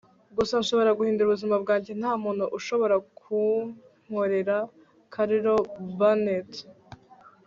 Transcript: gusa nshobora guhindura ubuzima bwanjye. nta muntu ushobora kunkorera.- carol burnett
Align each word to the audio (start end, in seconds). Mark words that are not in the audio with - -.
gusa 0.37 0.53
nshobora 0.61 0.95
guhindura 0.97 1.27
ubuzima 1.27 1.55
bwanjye. 1.63 1.91
nta 1.99 2.11
muntu 2.23 2.43
ushobora 2.57 2.95
kunkorera.- 3.17 4.57
carol 5.13 5.45
burnett 5.97 6.51